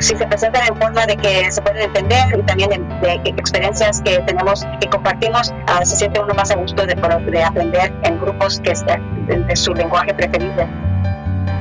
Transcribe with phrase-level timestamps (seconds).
[0.00, 4.18] si se presentan en forma de que se pueden entender y también de, experiencias que
[4.20, 8.60] tenemos, que compartimos, ah, se siente uno más a gusto de, de aprender en grupos
[8.60, 10.85] que es de su lenguaje preferido.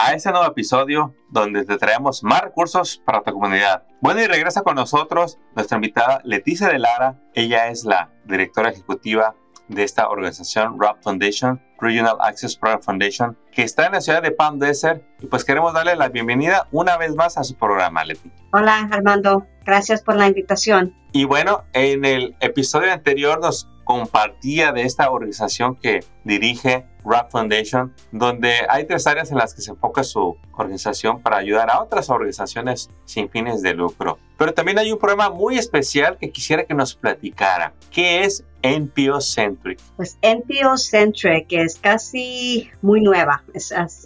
[0.00, 3.82] a este nuevo episodio donde te traemos más recursos para tu comunidad.
[4.00, 7.20] Bueno, y regresa con nosotros nuestra invitada Leticia de Lara.
[7.34, 9.34] Ella es la directora ejecutiva
[9.66, 14.30] de esta organización RAP Foundation, Regional Access Program Foundation, que está en la ciudad de
[14.30, 15.02] Palm Desert.
[15.20, 18.30] Y pues queremos darle la bienvenida una vez más a su programa, Leti.
[18.52, 19.48] Hola, Armando.
[19.66, 20.94] Gracias por la invitación.
[21.12, 27.92] Y bueno, en el episodio anterior nos compartía de esta organización que dirige Rap Foundation,
[28.12, 32.10] donde hay tres áreas en las que se enfoca su organización para ayudar a otras
[32.10, 34.18] organizaciones sin fines de lucro.
[34.36, 37.72] Pero también hay un programa muy especial que quisiera que nos platicara.
[37.90, 39.80] ¿Qué es NPO Centric?
[39.96, 43.42] Pues NPO Centric es casi muy nueva.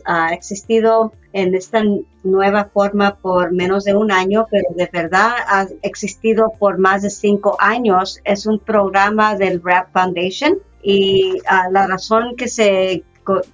[0.05, 1.83] ha existido en esta
[2.22, 7.11] nueva forma por menos de un año, pero de verdad ha existido por más de
[7.11, 8.20] cinco años.
[8.25, 13.05] Es un programa del Rap Foundation y uh, la razón que se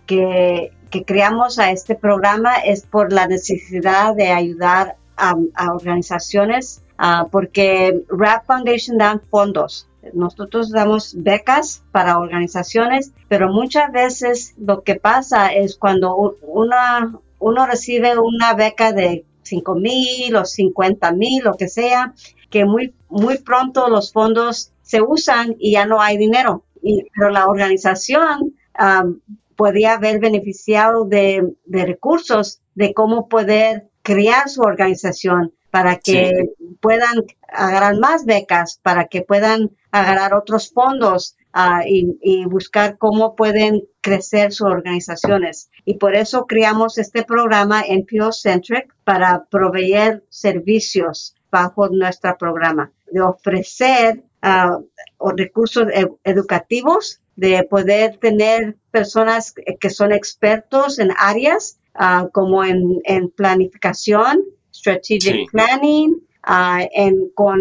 [0.07, 5.35] que, que, creamos a este programa es por la necesidad de ayudar a,
[5.73, 14.55] organizaciones uh, porque Rap Foundation dan fondos nosotros damos becas para organizaciones, pero muchas veces
[14.59, 21.13] lo que pasa es cuando una, uno recibe una beca de 5 mil o 50
[21.13, 22.15] mil, lo que sea,
[22.51, 26.65] que muy, muy pronto los fondos se usan y ya no hay dinero.
[26.83, 29.21] Y, pero la organización um,
[29.59, 36.33] podría haber beneficiado de, recursos de cómo poder crear su organización para que
[36.81, 43.83] puedan agarrar más becas, para que puedan agarrar otros fondos uh, y, buscar cómo pueden
[44.01, 45.71] crecer sus organizaciones.
[45.85, 53.21] Y por eso creamos este programa NPO Centric para proveer servicios bajo nuestro programa, de
[53.21, 55.87] ofrecer uh, recursos
[56.25, 63.01] educativos, de poder tener personas que son expertos en áreas uh, como en,
[63.37, 67.61] planificación, strategic planning, uh, en, con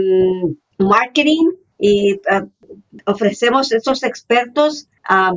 [0.79, 2.19] marketing y
[3.05, 4.89] ofrecemos esos expertos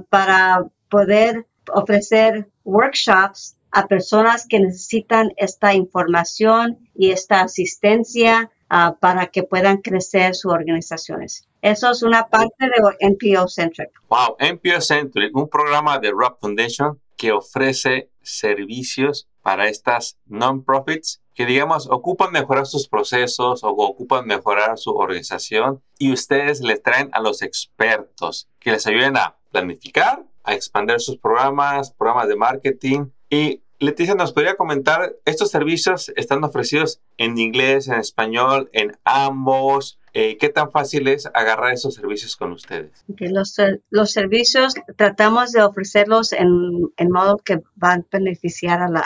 [0.09, 9.27] para poder ofrecer workshops a personas que necesitan esta información y esta asistencia uh, para
[9.27, 11.47] que puedan crecer sus organizaciones.
[11.63, 13.91] Eso es una parte de NPO Centric.
[14.09, 21.47] Wow, NPO Centric, un programa de Rock Foundation que ofrece servicios para estas non-profits que,
[21.47, 27.21] digamos, ocupan mejorar sus procesos o ocupan mejorar su organización y ustedes les traen a
[27.21, 33.63] los expertos que les ayuden a planificar, a expandir sus programas, programas de marketing y
[33.81, 39.99] Leticia, ¿nos podría comentar, estos servicios están ofrecidos en inglés, en español, en ambos?
[40.13, 42.91] Eh, ¿Qué tan fácil es agarrar esos servicios con ustedes?
[43.09, 43.57] los,
[43.89, 49.01] los, servicios tratamos de ofrecerlos en, en, modo que van a beneficiar a, la,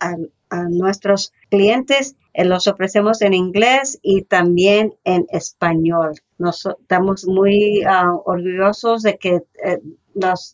[0.00, 0.16] a,
[0.50, 2.16] a, nuestros clientes.
[2.34, 6.14] Eh, los ofrecemos en inglés y también en español.
[6.38, 9.78] Nos, estamos muy ah, orgullosos de que eh,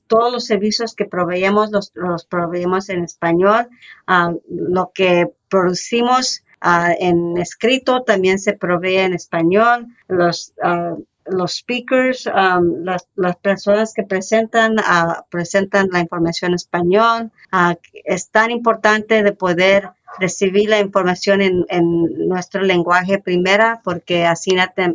[0.06, 3.68] todos los servicios que proveemos los, los proveemos en español.
[4.06, 9.86] Ah, lo que producimos ah, en escrito también se provee en español.
[10.08, 14.76] Los, ah, los speakers, las, las, personas que presentan,
[15.30, 17.32] presentan la información en español.
[18.04, 19.88] es tan importante de poder
[20.18, 24.54] recibir la información en, en nuestro lenguaje primera porque así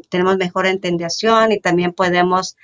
[0.10, 2.58] tenemos mejor entendición y también podemos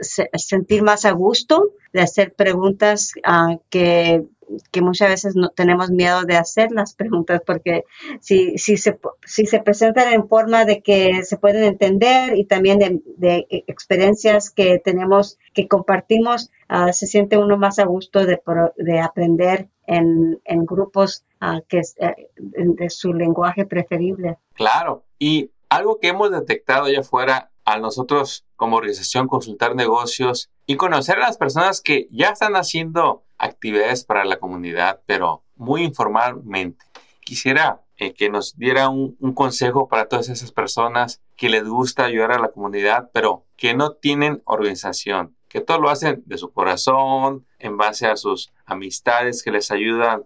[0.00, 4.24] sentir más a gusto de hacer preguntas uh, que,
[4.70, 7.84] que, muchas veces no tenemos miedo de hacer las preguntas porque
[8.20, 12.78] si, si, se, si se presentan en forma de que se pueden entender y también
[12.78, 18.40] de, de experiencias que tenemos, que compartimos, uh, se siente uno más a gusto de,
[18.76, 24.36] de aprender en, en grupos uh, que es, eh, de su lenguaje preferible.
[24.54, 30.76] Claro, y algo que hemos detectado allá afuera a nosotros como organización consultar negocios y
[30.76, 36.84] conocer a las personas que ya están haciendo actividades para la comunidad, pero muy informalmente.
[37.20, 42.32] Quisiera eh, que nos diera un, consejo para todas esas personas que les gusta ayudar
[42.32, 47.46] a la comunidad, pero que no tienen organización, que todo lo hacen de su corazón,
[47.58, 50.24] en base a sus amistades que les ayudan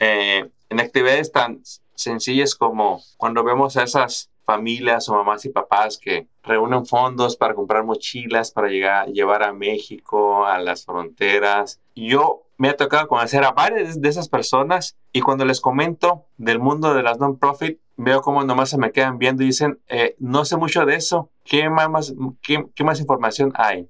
[0.00, 1.62] eh, en actividades tan
[1.94, 7.54] sencillas como cuando vemos a esas familias o mamás y papás que reúnen fondos para
[7.54, 11.80] comprar mochilas para llegar, llevar a México, a las fronteras.
[11.94, 16.58] Yo me ha tocado conocer a varias de esas personas y cuando les comento del
[16.58, 20.44] mundo de las non-profit, veo como nomás se me quedan viendo y dicen, eh, no
[20.44, 23.88] sé mucho de eso, ¿qué más, qué, qué más información hay?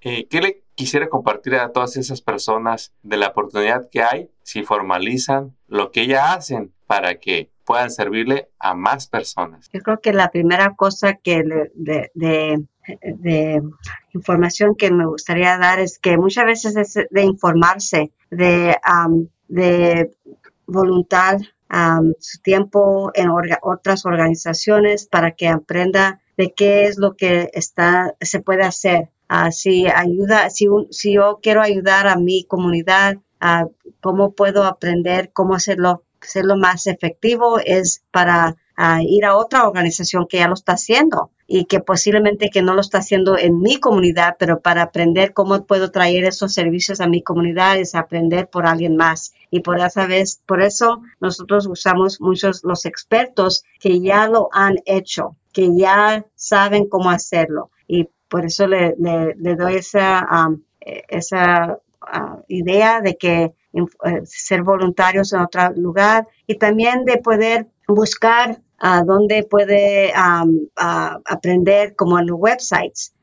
[0.00, 4.62] Eh, ¿Qué le quisiera compartir a todas esas personas de la oportunidad que hay si
[4.62, 9.68] formalizan lo que ya hacen para que puedan servirle a más personas?
[9.72, 11.42] Yo creo que la primera cosa que
[11.74, 13.62] de, de,
[14.14, 18.76] información que me gustaría dar es que muchas veces es de informarse, de,
[19.48, 20.10] de
[20.66, 21.38] voluntad,
[22.20, 23.28] su tiempo en
[23.62, 29.10] otras organizaciones para que aprenda de qué es lo que está, se puede hacer.
[29.28, 30.66] Uh, si ayuda, si,
[31.12, 33.66] yo quiero ayudar a mi comunidad, a
[34.00, 38.56] cómo puedo aprender cómo hacerlo hacerlo más efectivo es para
[39.00, 42.80] ir a otra organización que ya lo está haciendo y que posiblemente que no lo
[42.80, 47.22] está haciendo en mi comunidad, pero para aprender cómo puedo traer esos servicios a mi
[47.22, 49.32] comunidad es aprender por alguien más.
[49.50, 54.76] Y por esa vez, por eso nosotros usamos muchos los expertos que ya lo han
[54.84, 57.70] hecho, que ya saben cómo hacerlo.
[57.86, 63.52] Y por eso le, doy esa, um, esa uh, idea de que
[64.24, 70.12] ser voluntarios en otro lugar y también de poder buscar a dónde puede
[70.76, 73.14] aprender como en los websites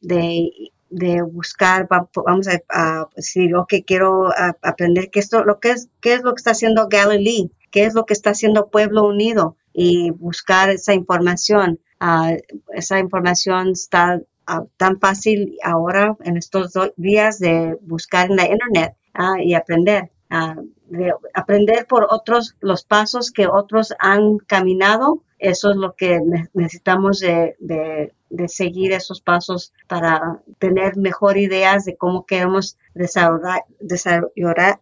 [0.00, 0.50] de,
[0.90, 4.28] de, buscar vamos a, decir ok quiero
[4.62, 7.94] aprender qué esto lo que es qué es lo que está haciendo Galilee qué es
[7.94, 11.80] lo que está haciendo Pueblo Unido y buscar esa información.
[12.74, 14.20] Esa información está
[14.76, 20.10] tan fácil ahora en estos días de buscar en la internet Ah, y aprender.
[20.30, 20.56] Ah,
[21.34, 25.22] aprender por otros los pasos que otros han caminado.
[25.38, 26.20] Eso es lo que
[26.52, 34.78] necesitamos de, de, seguir esos pasos para tener mejor ideas de cómo queremos desarrollar, desarrollar,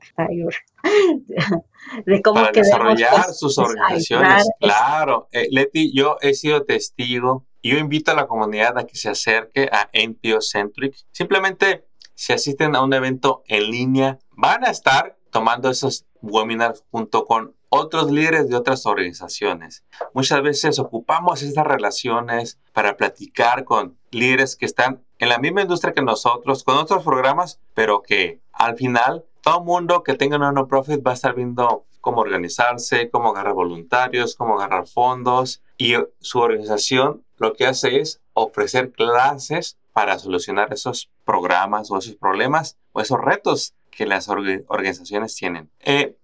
[2.07, 4.49] de cómo para desarrollar sus organizaciones.
[4.59, 7.47] Claro, eh, Leti, yo he sido testigo.
[7.63, 10.97] Yo invito a la comunidad a que se acerque a NPO Centric.
[11.13, 11.88] Simplemente
[12.19, 17.55] si asisten a un evento en línea, van a estar tomando esos webinars junto con
[17.69, 19.85] otros líderes de otras organizaciones.
[20.15, 25.93] Muchas veces ocupamos estas relaciones para platicar con líderes que están en la misma industria
[25.93, 31.07] que nosotros, con otros programas, pero que al final todo mundo que tenga un no-profit
[31.07, 37.23] va a estar viendo cómo organizarse, cómo agarrar voluntarios, cómo agarrar fondos y su organización
[37.37, 43.21] lo que hace es ofrecer clases para solucionar esos programas o esos problemas o esos
[43.21, 45.71] retos que las organizaciones tienen.
[45.81, 46.17] Eh,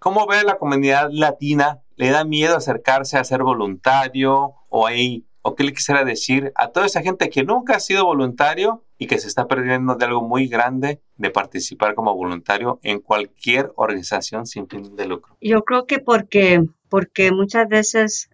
[0.00, 1.78] ¿Cómo ve la comunidad latina?
[1.94, 5.26] ¿Le da miedo acercarse a ser voluntario o ahí?
[5.42, 9.06] ¿O qué le quisiera decir a toda esa gente que nunca ha sido voluntario y
[9.06, 14.44] que se está perdiendo de algo muy grande de participar como voluntario en cualquier organización
[14.44, 15.36] sin fin de lucro?
[15.40, 18.28] Yo creo que porque, porque muchas veces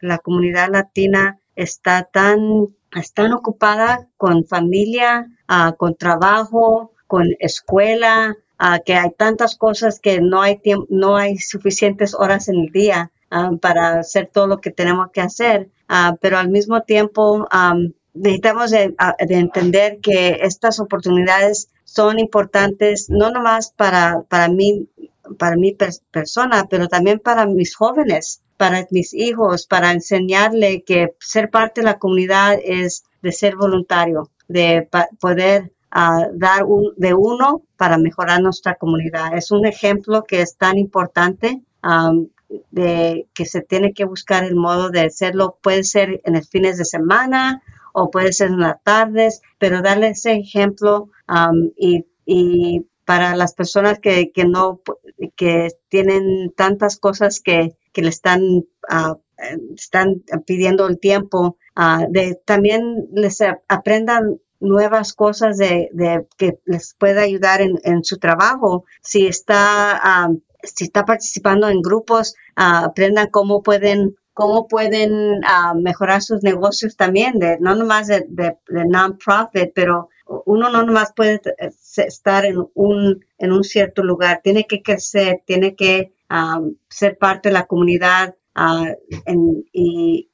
[0.00, 8.80] la comunidad latina está tan están ocupadas con familia, ah, con trabajo, con escuela, ah,
[8.84, 13.50] que hay tantas cosas que no hay no hay suficientes horas en el día ah,
[13.60, 15.68] para hacer todo lo que tenemos que hacer.
[16.20, 17.48] pero al mismo tiempo
[18.14, 18.94] necesitamos de,
[19.30, 24.88] entender que estas oportunidades son importantes no nomás para, para mí,
[25.38, 25.76] para mi
[26.10, 31.86] persona, pero también para mis jóvenes para mis hijos, para enseñarle que ser parte de
[31.86, 34.86] la comunidad es de ser voluntario, de
[35.20, 36.64] poder ah, dar
[36.96, 39.34] de uno para mejorar nuestra comunidad.
[39.34, 41.62] Es un ejemplo que es tan importante
[42.70, 45.58] de que se tiene que buscar el modo de hacerlo.
[45.62, 50.08] Puede ser en el fines de semana o puede ser en las tardes, pero darle
[50.08, 51.10] ese ejemplo
[51.76, 54.82] y para las personas que, que, no
[55.34, 59.16] que tienen tantas cosas que que le están, uh,
[59.74, 65.88] están pidiendo el tiempo, uh, de también les aprendan nuevas cosas de,
[66.36, 68.84] que les pueda ayudar en, en, su trabajo.
[69.02, 75.40] Si está, uh, si está participando en grupos, aprendan cómo pueden cómo pueden
[75.82, 80.10] mejorar sus negocios también, de, no nomás de, de, de non-profit, pero
[80.44, 81.40] uno no nomás puede
[81.96, 86.12] estar en un, en un cierto lugar, tiene que crecer, tiene que
[86.88, 88.34] ser parte de la comunidad
[89.72, 90.30] y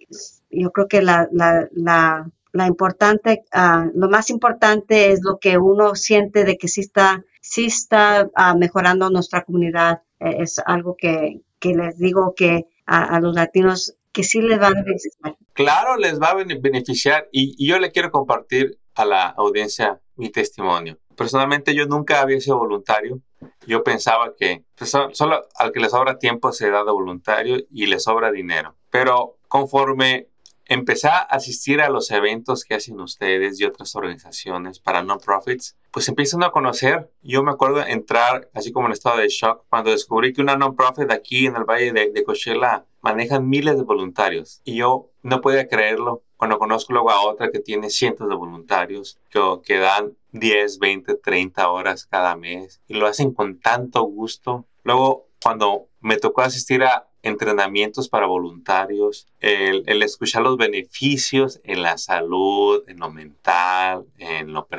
[0.50, 5.96] yo creo que la, la, la importante, ah, lo más importante es lo que uno
[5.96, 10.02] siente de que sí está, sí está ah, mejorando nuestra comunidad.
[10.20, 14.68] Eh, es algo que, que les digo que a, los latinos que sí les va
[14.68, 15.36] a beneficiar.
[15.52, 20.98] Claro, les va a beneficiar y yo le quiero compartir a la audiencia mi testimonio.
[21.16, 23.20] Personalmente yo nunca había sido voluntario.
[23.66, 27.86] Yo pensaba que pues, solo al que le sobra tiempo se da de voluntario y
[27.86, 28.76] le sobra dinero.
[28.90, 30.28] Pero conforme
[30.66, 36.08] empecé a asistir a los eventos que hacen ustedes y otras organizaciones para non-profits, pues
[36.08, 37.10] empiezan a conocer.
[37.22, 41.10] Yo me acuerdo entrar así como en estado de shock cuando descubrí que una non-profit
[41.10, 45.68] aquí en el Valle de, de Coachella manejan miles de voluntarios y yo no podía
[45.68, 50.78] creerlo cuando conozco luego a otra que tiene cientos de voluntarios que, que dan 10,
[50.78, 54.66] 20, 30 horas cada mes y lo hacen con tanto gusto.
[54.82, 61.82] Luego, cuando me tocó asistir a entrenamientos para voluntarios, el, el, escuchar los beneficios en
[61.82, 64.04] la salud, en lo mental,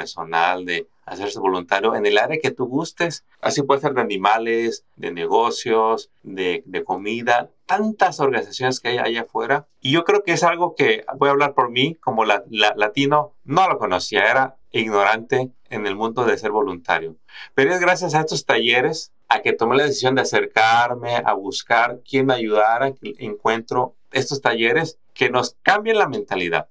[0.05, 3.25] personal de hacerse voluntario en el área que tú gustes.
[3.41, 9.21] Así puede ser de animales, de negocios, de, de comida, tantas organizaciones que hay allá
[9.21, 9.67] afuera.
[9.81, 13.33] Y yo creo que es algo que, voy a hablar por mí, como la, latino,
[13.43, 17.15] no lo conocía, era ignorante en el mundo de ser voluntario.
[17.55, 22.00] Pero es gracias a estos talleres a que tomé la decisión de acercarme, a buscar
[22.07, 26.67] quién me ayudara, encuentro estos talleres que nos cambian la mentalidad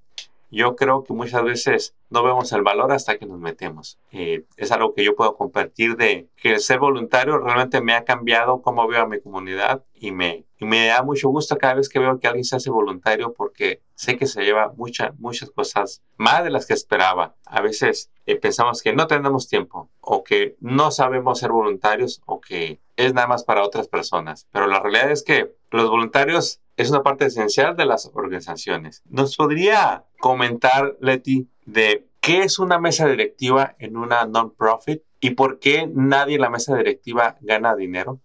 [0.51, 3.99] yo creo que muchas veces no vemos el valor hasta que nos metemos.
[4.11, 8.05] Eh, es algo que yo puedo compartir de que el ser voluntario realmente me ha
[8.05, 11.99] cambiado cómo veo a mi comunidad y me, me da mucho gusto cada vez que
[11.99, 16.43] veo que alguien se hace voluntario porque sé que se lleva muchas, muchas cosas más
[16.43, 17.35] de las que esperaba.
[17.45, 22.39] A veces eh, pensamos que no tenemos tiempo o que no sabemos ser voluntarios o
[22.39, 24.47] que es nada más para otras personas.
[24.51, 29.01] Pero la realidad es que los voluntarios es una parte esencial de las organizaciones.
[29.09, 35.59] ¿Nos podría comentar, Leti, de qué es una mesa directiva en una non-profit y por
[35.59, 38.19] qué nadie en la mesa directiva gana dinero?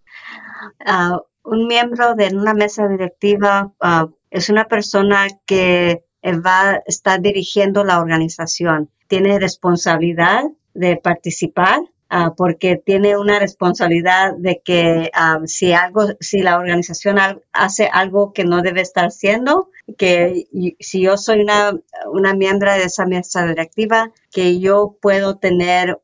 [0.85, 7.21] Ah, un miembro de una mesa directiva ah, es una persona que va a estar
[7.21, 8.91] dirigiendo la organización.
[9.09, 11.81] Tiene responsabilidad de participar
[12.13, 17.19] Ah, porque tiene una responsabilidad de que ah, si algo, si la organización
[17.53, 20.49] hace algo que no debe estar haciendo, que
[20.81, 21.73] si yo soy una,
[22.13, 26.01] una miembro de esa mesa directiva, que yo puedo tener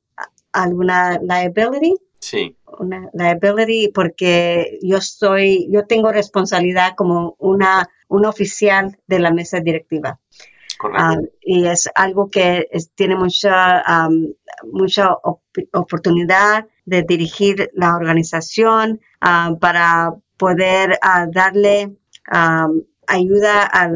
[0.52, 1.96] alguna liability.
[2.20, 2.56] Sí.
[2.78, 9.58] Una liability porque yo soy, yo tengo responsabilidad como una, un oficial de la mesa
[9.58, 10.20] directiva.
[10.94, 13.82] Ah, y es algo que tiene mucha,
[14.72, 15.10] mucha
[15.72, 19.00] oportunidad de dirigir la organización
[19.60, 21.96] para poder ah, darle
[23.06, 23.88] ayuda a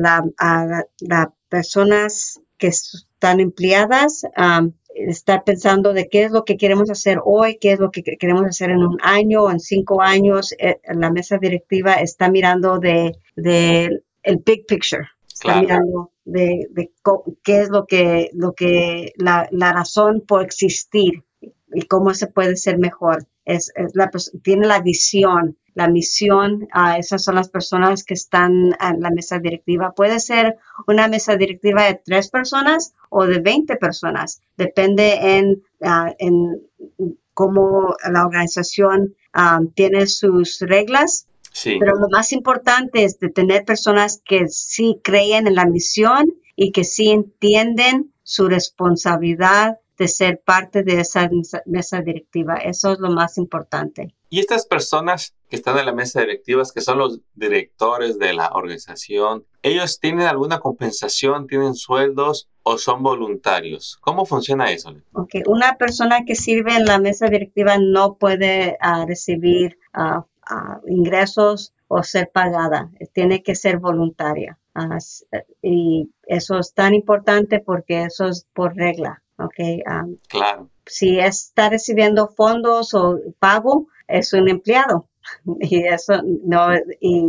[1.01, 4.25] las personas que están empleadas
[4.95, 8.45] estar pensando de qué es lo que queremos hacer hoy, qué es lo que queremos
[8.45, 10.55] hacer en un año o en cinco años.
[10.59, 15.09] Eh, la mesa directiva está mirando de, de el big picture,
[15.41, 16.69] está mirando de,
[17.43, 21.25] qué es lo que, lo que la, razón por existir
[21.73, 23.27] y cómo se puede ser mejor.
[23.45, 24.11] Es, la,
[24.43, 26.69] tiene la visión, la misión.
[26.73, 29.93] a esas son las personas que están en la mesa directiva.
[29.93, 34.43] Puede ser una mesa directiva de tres personas o de 20 personas.
[34.57, 35.63] Depende en,
[36.19, 36.63] en
[37.35, 39.15] cómo la organización
[39.75, 41.27] tiene sus reglas
[41.65, 46.27] pero lo más importante es de tener personas que sí creen en la misión
[46.57, 51.29] y que sí entienden su responsabilidad de ser parte de esa
[51.67, 52.57] mesa directiva.
[52.57, 54.15] Eso es lo más importante.
[54.31, 58.49] Y estas personas que están en la mesa directiva, que son los directores de la
[58.53, 63.99] organización, ¿ellos tienen alguna compensación, tienen sueldos o son voluntarios?
[64.01, 64.95] ¿Cómo funciona eso?
[65.13, 65.43] Okay.
[65.47, 70.23] Una persona que sirve en la mesa directiva no puede ah, recibir uh,
[70.87, 74.59] ingresos o ser pagada, tiene que ser voluntaria.
[75.63, 79.23] y eso es tan importante porque eso es por regla.
[79.37, 79.83] Okay,
[80.29, 80.69] claro.
[80.87, 85.07] Si está recibiendo fondos o pago, es un empleado.
[85.61, 86.15] Y eso
[86.45, 86.69] no,
[87.01, 87.23] y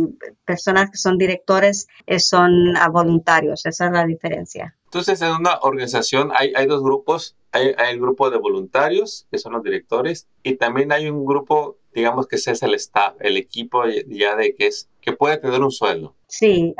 [0.44, 3.66] personas que son directores eh, son voluntarios.
[3.66, 4.76] Esa es la diferencia.
[4.84, 7.36] Entonces, en una organización hay, hay dos grupos.
[7.52, 11.78] Hay, hay, el grupo de voluntarios, que son los directores, y también hay un grupo
[11.94, 15.60] digamos que ese es el staff, el equipo ya de que es que puede tener
[15.60, 16.14] un sueldo.
[16.26, 16.74] Sí,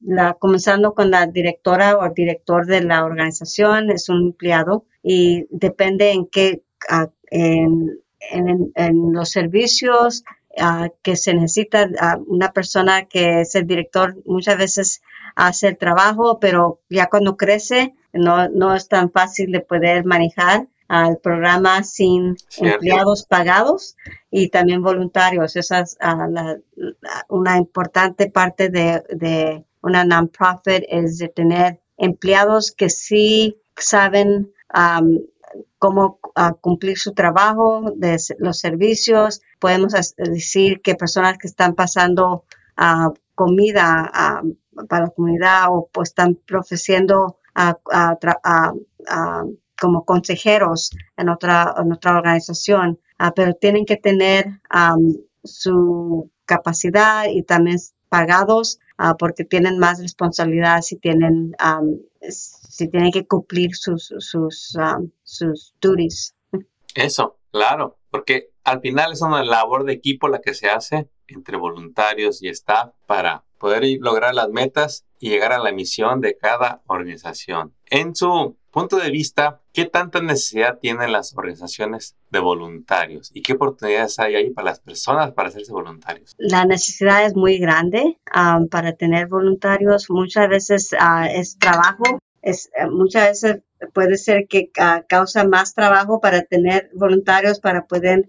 [0.00, 6.12] la, comenzando con la directora o director de la organización es un empleado y depende
[6.12, 6.62] en qué
[7.30, 10.24] en, en, los servicios
[11.02, 11.88] que se necesita
[12.26, 15.02] una persona que es el director muchas veces
[15.34, 20.68] hace el trabajo, pero ya cuando crece no, no es tan fácil de poder manejar
[20.88, 23.96] al programa sin empleados pagados
[24.30, 25.56] y también voluntarios.
[25.56, 26.28] Esa es ah,
[27.28, 34.52] una importante parte de, de una non-profit es de tener empleados que sí saben
[35.78, 39.42] cómo ah, cumplir su trabajo, de los servicios.
[39.58, 42.44] Podemos decir que personas que están pasando
[42.78, 44.10] uh, comida
[44.88, 47.38] para la comunidad o pues están ofreciendo
[49.80, 54.60] como consejeros en otra, en otra organización, ah, pero tienen que tener
[55.44, 57.78] su capacidad y también
[58.08, 61.54] pagados ah, porque tienen más responsabilidad si tienen,
[62.30, 64.76] si tienen que cumplir sus, sus,
[65.22, 66.34] sus duties.
[66.94, 71.56] Eso, claro, porque al final es una labor de equipo la que se hace entre
[71.56, 76.82] voluntarios y staff para poder lograr las metas y llegar a la misión de cada
[76.86, 77.74] organización.
[77.90, 83.54] En su punto de vista, ¿qué tanta necesidad tienen las organizaciones de voluntarios y qué
[83.54, 86.34] oportunidades hay ahí para las personas para hacerse voluntarios?
[86.36, 90.10] La necesidad es muy grande um, para tener voluntarios.
[90.10, 92.04] Muchas veces uh, es trabajo,
[92.42, 93.62] es, uh, muchas veces
[93.94, 98.28] puede ser que uh, causa más trabajo para tener voluntarios para poder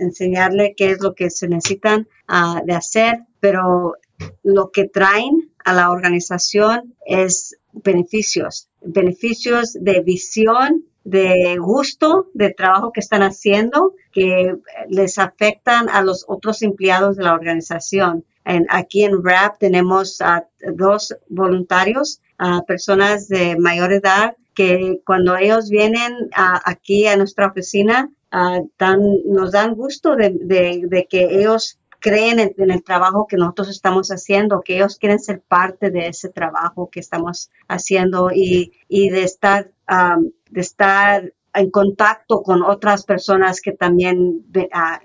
[0.00, 2.08] enseñarle qué es lo que se necesitan
[2.64, 3.94] de hacer, pero
[4.42, 12.92] lo que traen a la organización es beneficios, beneficios de visión, de gusto, de trabajo
[12.92, 14.54] que están haciendo, que
[14.88, 18.24] les afectan a los otros empleados de la organización.
[18.68, 25.70] Aquí en RAP tenemos a dos voluntarios, a personas de mayor edad, que cuando ellos
[25.70, 33.26] vienen aquí a nuestra oficina, nos dan gusto de, que ellos creen en, el trabajo
[33.28, 38.30] que nosotros estamos haciendo, que ellos quieren ser parte de ese trabajo que estamos haciendo
[38.32, 39.70] y, de estar,
[40.50, 45.00] de estar en contacto con otras personas que también ah,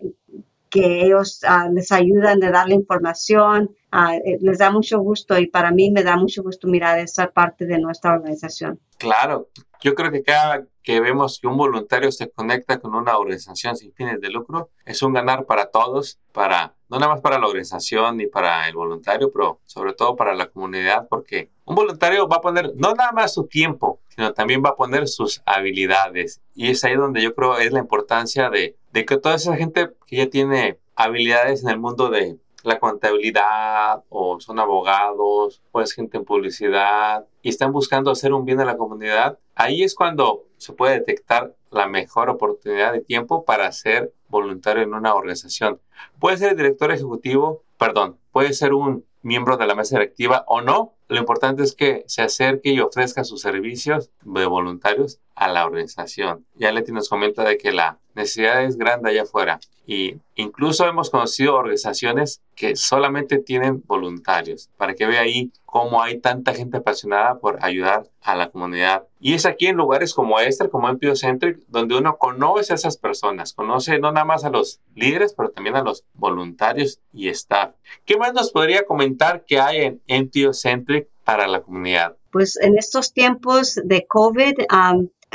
[0.76, 5.72] que ellos ah, les ayudan de darle información, eh, les da mucho gusto y para
[5.72, 8.78] mí me da mucho gusto mirar esa parte de nuestra organización.
[8.98, 9.48] Claro,
[9.86, 13.94] yo creo que cada que vemos que un voluntario se conecta con una organización sin
[13.94, 18.18] fines de lucro, es un ganar para todos, para no nada más para la organización
[18.18, 22.42] ni para el voluntario, pero sobre todo para la comunidad, porque un voluntario va a
[22.42, 26.42] poner no nada más su tiempo, sino también va a poner sus habilidades.
[26.56, 29.92] Y es ahí donde yo creo es la importancia de, de que toda esa gente
[30.08, 35.94] que ya tiene habilidades en el mundo de la contabilidad o son abogados o es
[35.94, 40.46] gente en publicidad y están buscando hacer un bien a la comunidad, ahí es cuando
[40.58, 45.80] se puede detectar la mejor oportunidad de tiempo para ser voluntario en una organización.
[46.20, 50.62] Puede ser el director ejecutivo, perdón, puede ser un miembro de la mesa directiva o
[50.62, 50.94] no.
[51.08, 56.46] Lo importante es que se acerque y ofrezca sus servicios de voluntarios a la organización.
[56.56, 61.10] Ya Leti nos comenta de que la necesidad es grande allá afuera y incluso hemos
[61.10, 67.38] conocido organizaciones que solamente tienen voluntarios para que vea ahí cómo hay tanta gente apasionada
[67.40, 69.04] por ayudar a la comunidad.
[69.20, 72.98] Y es aquí en lugares como este, como MPO Centric, donde uno conoce a esas
[72.98, 77.76] personas, conoce no nada más a los líderes, pero también a los voluntarios y staff.
[78.06, 82.16] ¿Qué más nos podría comentar que hay en Centric para la comunidad?
[82.32, 84.56] Pues en estos tiempos de COVID,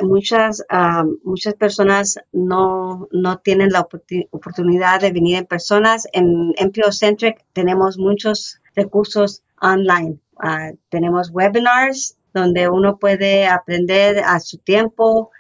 [0.03, 0.65] muchas,
[1.25, 3.81] muchas personas no, no tienen la
[4.31, 6.07] oportunidad de venir en personas.
[6.13, 10.19] En MPO Centric tenemos muchos recursos online.
[10.39, 15.31] Ah, tenemos webinars donde uno puede aprender a su tiempo,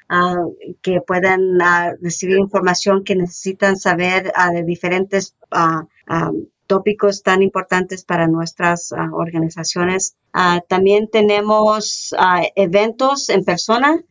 [0.82, 1.58] que puedan
[2.02, 5.36] recibir información que necesitan saber de diferentes
[6.66, 10.16] tópicos tan importantes para nuestras organizaciones.
[10.32, 12.12] Ah, también tenemos
[12.56, 14.02] eventos en persona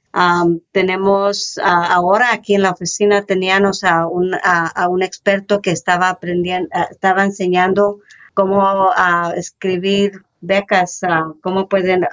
[0.72, 6.70] tenemos ahora aquí en la oficina teníamos a un, a, un experto que estaba aprendiendo,
[6.90, 8.00] estaba enseñando
[8.34, 8.92] cómo
[9.36, 11.02] escribir becas,
[11.42, 12.08] cómo pueden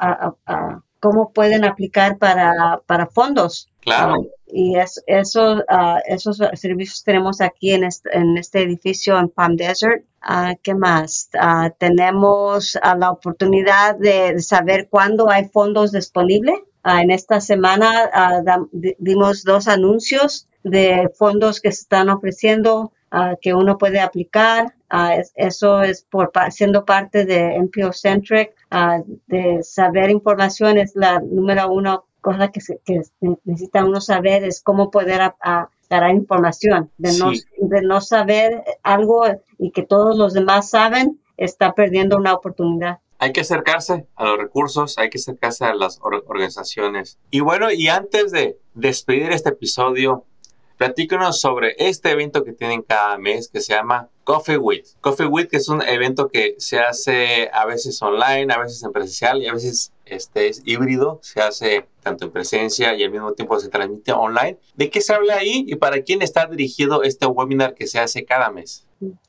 [1.01, 3.69] cómo pueden aplicar para, para fondos.
[3.81, 4.17] Claro.
[4.49, 5.63] y es, eso,
[6.07, 10.05] esos servicios tenemos aquí en este, en este edificio en Palm Desert.
[10.63, 11.31] ¿Qué más?
[11.79, 19.43] tenemos la oportunidad de saber cuándo hay fondos disponibles Ah, en esta semana ah, dimos
[19.43, 24.73] dos anuncios de fondos que se están ofreciendo ah, que uno puede aplicar.
[25.35, 28.55] eso es por siendo parte de NPO Centric.
[29.27, 32.61] de saber información es la número uno cosa que,
[33.21, 35.35] necesita uno saber es cómo poder
[35.91, 36.93] dar información.
[36.99, 39.25] De, no, de no saber algo
[39.59, 43.01] y que todos los demás saben, está perdiendo una oportunidad.
[43.19, 47.19] Hay que acercarse a los recursos, hay que acercarse a las organizaciones.
[47.31, 50.25] Y bueno, y antes de despedir este episodio,
[50.77, 54.87] platícanos sobre este evento que tienen cada mes que se llama Coffee With.
[55.01, 59.43] Coffee que es un evento que se hace a veces online, a veces en presencial
[59.43, 63.59] y a veces este es híbrido, se hace tanto en presencia y al mismo tiempo
[63.59, 64.59] se transmite online.
[64.75, 68.25] ¿De qué se habla ahí y para quién está dirigido este webinar que se hace
[68.25, 68.87] cada mes?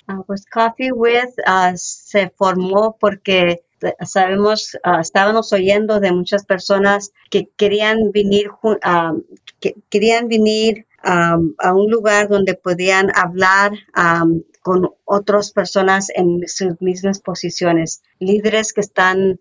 [0.08, 3.64] Ah, pues Coffee With uh, se formó porque
[4.06, 9.22] sabemos, uh, estábamos oyendo de muchas personas que querían venir, uh,
[9.60, 16.82] que querían venir a un lugar donde podían hablar um, con otras personas en sus
[16.82, 19.40] mismas posiciones, líderes que están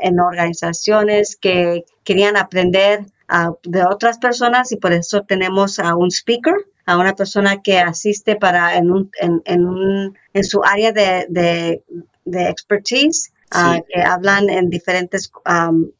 [0.00, 3.04] en organizaciones que querían aprender
[3.64, 6.54] de otras personas y por eso tenemos a un speaker
[6.86, 11.82] a una persona que asiste para en, un, en, un, en su área de,
[12.24, 15.90] de expertise, ah, que hablan en diferentes, um,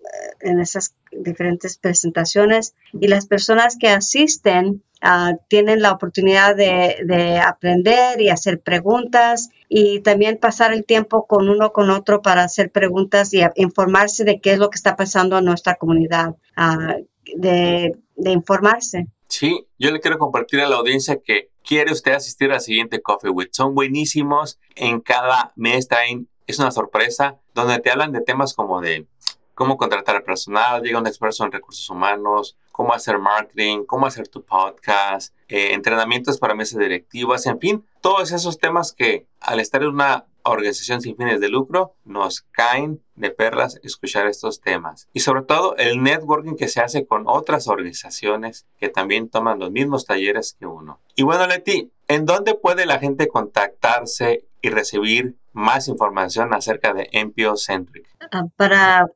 [0.40, 7.38] en esas diferentes presentaciones y las personas que asisten uh, tienen la oportunidad de, de,
[7.38, 12.70] aprender y hacer preguntas y también pasar el tiempo con uno con otro para hacer
[12.70, 17.04] preguntas y informarse de qué es lo que está pasando en nuestra comunidad, uh,
[17.36, 19.06] de, de informarse.
[19.28, 23.30] Sí, yo le quiero compartir a la audiencia que quiere usted asistir al siguiente Coffee
[23.30, 23.48] With.
[23.52, 24.60] Son buenísimos.
[24.76, 29.06] En cada mes traen, es una sorpresa, donde te hablan de temas como de
[29.54, 34.28] cómo contratar al personal, llega un experto en recursos humanos, cómo hacer marketing, cómo hacer
[34.28, 39.82] tu podcast, eh, entrenamientos para mesas directivas, en fin, todos esos temas que al estar
[39.82, 45.08] en una organización sin fines de lucro nos caen de perlas escuchar estos temas.
[45.12, 49.70] Y sobre todo el networking que se hace con otras organizaciones que también toman los
[49.70, 51.00] mismos talleres que uno.
[51.16, 57.08] Y bueno, Leti, ¿en dónde puede la gente contactarse y recibir más información acerca de
[57.12, 58.06] MPO Centric?
[58.30, 59.06] Ah, para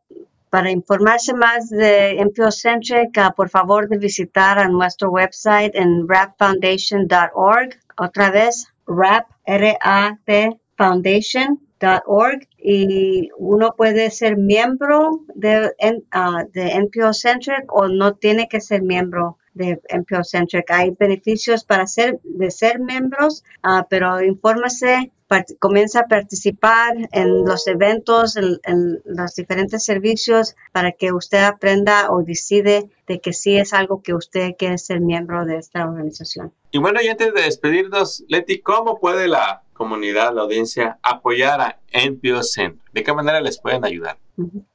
[0.51, 6.09] para informarse más de MPO Centric, uh, por favor de visitar a nuestro website en
[6.09, 7.79] rapfoundation.org.
[7.99, 15.71] Otra vez, rap, R-A-P, foundation.org y uno puede ser miembro de,
[16.15, 20.71] uh, de NPO Centric o no tiene que ser miembro de NPO Centric.
[20.71, 25.13] Hay beneficios para ser, de ser miembros, uh, pero infórmese
[25.59, 32.23] comienza a participar en los eventos, en, los diferentes servicios para que usted aprenda o
[32.23, 36.53] decide de que sí es algo que usted quiere ser miembro de esta organización.
[36.71, 41.79] Y bueno, y antes de despedirnos, Leti, ¿cómo puede la comunidad, la audiencia, apoyar a
[41.95, 42.83] NPO Center?
[42.93, 44.19] ¿De qué manera les pueden ayudar?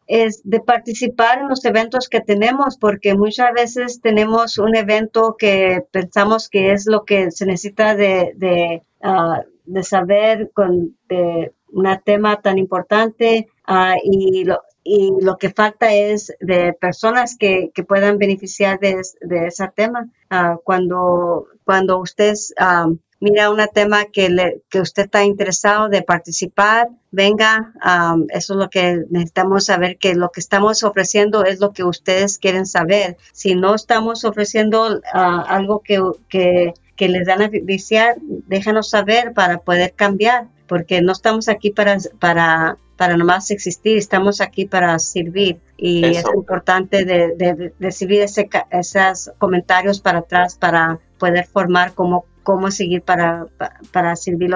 [0.08, 5.84] Es de participar en los eventos que tenemos, porque muchas veces tenemos un evento que
[5.92, 9.42] pensamos que es lo que se necesita de, de ah,
[9.84, 16.34] saber con de un tema tan importante uh, y, lo, y lo que falta es
[16.40, 20.10] de personas que, que puedan beneficiar de, de ese tema.
[20.34, 26.02] Uh, cuando, cuando usted um, mira un tema que, le, que usted está interesado de
[26.02, 31.60] participar, venga, um, eso es lo que necesitamos saber, que lo que estamos ofreciendo es
[31.60, 33.18] lo que ustedes quieren saber.
[33.32, 39.60] Si no estamos ofreciendo algo que, que que les dan a viciar, déjanos saber para
[39.60, 45.60] poder cambiar, porque no estamos aquí para, para, para nomás existir, estamos aquí para servir.
[45.76, 52.72] Y es importante de, recibir ese, esos comentarios para atrás para poder formar cómo, cómo
[52.72, 53.48] seguir para,
[53.92, 54.52] para servir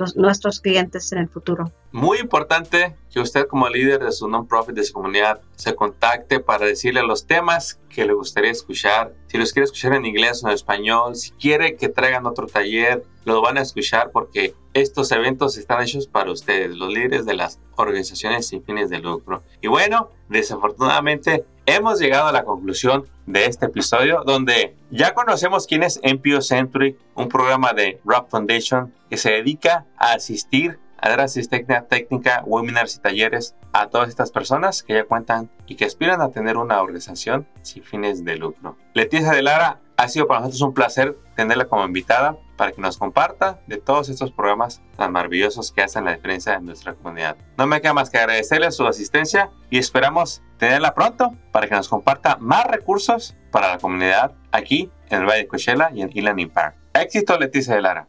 [0.00, 1.70] los, nuestros clientes en el futuro.
[1.92, 6.66] Muy importante que usted como líder de su non-profit, de su comunidad, se contacte para
[6.66, 9.12] decirle los temas que le gustaría escuchar.
[9.26, 13.04] Si los quiere escuchar en inglés o en español, si quiere que traigan otro taller,
[13.24, 17.60] lo van a escuchar porque estos eventos están hechos para ustedes, los líderes de las
[17.76, 19.42] organizaciones sin fines de lucro.
[19.60, 25.82] Y bueno, desafortunadamente hemos llegado a la conclusión de este episodio donde ya conocemos quién
[25.82, 31.20] es MPO Centric, un programa de Rock Foundation que se dedica a asistir a dar
[31.20, 36.20] asistencia técnica, webinars y talleres a todas estas personas que ya cuentan y que aspiran
[36.20, 38.76] a tener una organización sin fines de lucro.
[38.92, 42.98] Leticia de Lara, ha sido para nosotros un placer tenerla como invitada para que nos
[42.98, 47.38] comparta de todos estos programas tan maravillosos que hacen la diferencia en nuestra comunidad.
[47.56, 51.88] No me queda más que agradecerle su asistencia y esperamos tenerla pronto para que nos
[51.88, 56.52] comparta más recursos para la comunidad aquí en el Valle de Coachella y en Inland
[56.52, 56.76] Park.
[56.92, 58.08] Éxito, Leticia de Lara.